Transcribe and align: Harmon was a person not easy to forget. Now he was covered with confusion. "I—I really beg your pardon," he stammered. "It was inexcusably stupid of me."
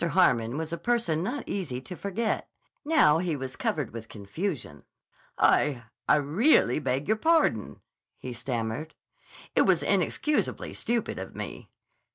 Harmon 0.03 0.57
was 0.57 0.73
a 0.73 0.79
person 0.79 1.21
not 1.21 1.47
easy 1.47 1.79
to 1.79 1.95
forget. 1.95 2.49
Now 2.83 3.19
he 3.19 3.35
was 3.35 3.55
covered 3.55 3.91
with 3.93 4.09
confusion. 4.09 4.81
"I—I 5.37 6.15
really 6.15 6.79
beg 6.79 7.07
your 7.07 7.17
pardon," 7.17 7.81
he 8.17 8.33
stammered. 8.33 8.95
"It 9.55 9.61
was 9.61 9.83
inexcusably 9.83 10.73
stupid 10.73 11.19
of 11.19 11.35
me." 11.35 11.69